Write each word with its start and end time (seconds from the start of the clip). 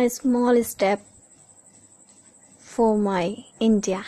a 0.00 0.08
small 0.08 0.64
step 0.64 1.00
for 2.60 2.96
my 2.96 3.36
India. 3.60 4.02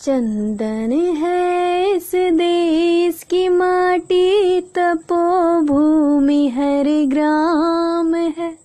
चंदन 0.00 0.92
है 1.16 1.90
इस 1.90 2.10
देश 2.14 3.22
की 3.22 3.48
माटी, 3.48 4.60
तपो 4.60 5.60
भूमि 5.60 6.48
हर 6.48 6.88
ग्राम 7.06 8.14
है 8.14 8.58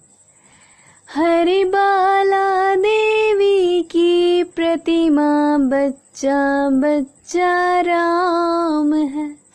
हरि 1.16 1.64
बाला 1.64 2.76
देवी 2.76 3.84
की 3.84 4.44
प्रतिमा, 4.44 5.58
बच्चा 5.58 6.70
बच्चा 6.70 7.82
राम 7.82 8.94
है 8.94 9.47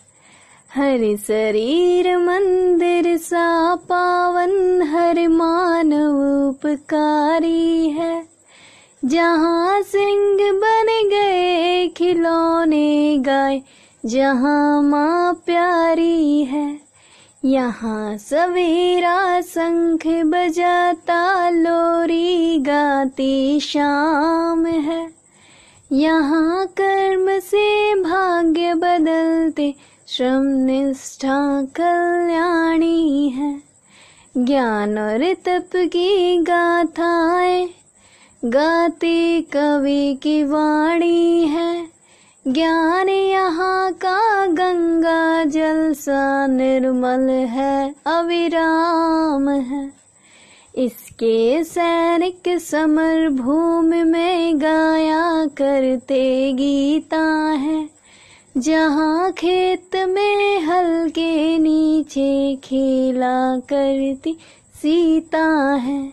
हर 0.77 1.17
शरीर 1.17 2.19
मंदिर 2.19 3.17
सा 3.17 3.75
पावन 3.75 4.83
हर 4.83 5.29
मानव 5.29 6.49
उपकारी 6.49 7.89
है। 7.91 8.29
जहाँ 9.05 9.83
सिंह 9.83 10.53
बन 10.53 10.87
गए 11.09 11.89
खिलौने 11.89 13.19
गाय, 13.19 13.63
जहाँ 14.07 14.83
माँ 14.83 15.35
प्यारी 15.47 16.45
है। 16.45 16.81
यहाँ 17.45 18.17
सवेरा 18.19 19.41
शंख 19.41 20.07
बजाता 20.07 21.51
लोरी 21.51 22.59
गाती 22.59 23.61
शाम 23.61 24.67
है। 24.67 25.11
यहाँ 25.93 26.67
कर्म 26.67 27.39
से 27.39 27.95
भाग्य 27.95 28.75
बदलते 28.75 29.75
श्रम 30.17 30.43
निष्ठा 30.43 31.63
कल्याणी 31.63 33.29
है। 33.29 33.63
ज्ञान 34.37 34.99
और 34.99 35.35
तप 35.35 35.71
की 35.77 36.39
गाथाएँ 36.39 37.69
गाती 38.45 39.43
कवि 39.43 40.19
की 40.23 40.45
वाणी 40.45 41.47
है। 41.47 41.89
ज्ञान 42.49 43.09
यहाँ 43.09 43.93
का 43.93 44.47
गंगा 44.47 45.45
जल 45.45 45.93
सा 45.93 46.47
निर्मल 46.47 47.31
है, 47.31 47.95
अविराम 48.07 49.49
है। 49.49 49.93
इसके 50.77 51.65
सैनिक 51.65 52.59
समर 52.59 53.29
भूमि 53.29 54.03
में 54.03 54.61
गाया 54.61 55.47
करते 55.47 56.53
गीता 56.53 57.51
है। 57.51 58.02
जहाँ 58.57 59.33
खेत 59.33 59.97
में 59.97 60.61
हल 60.61 61.09
के 61.09 61.59
नीचे 61.59 62.57
खेला 62.65 63.59
करती 63.59 64.37
सीता 64.75 65.75
है। 65.75 66.13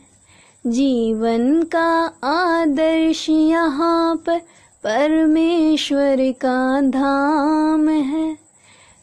जीवन 0.68 1.64
का 1.64 2.14
आदर्श 2.24 3.30
यहाँ 3.30 4.16
पर 4.16 4.40
परमेश्वर 4.84 6.18
का 6.20 6.82
धाम 6.82 7.90
है। 7.90 8.38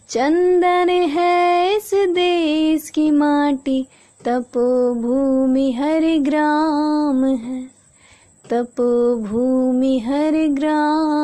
चंदन 0.09 0.89
है 0.91 1.77
इस 1.77 1.91
देश 1.95 2.91
की 2.91 3.11
माटी 3.11 3.87
तपो 4.25 4.95
भूमि 4.95 5.73
हर 5.73 6.19
ग्राम 6.19 7.25
है। 7.25 7.65
तपो 8.51 9.17
भूमि 9.17 9.99
हर 9.99 10.47
ग्राम 10.49 11.16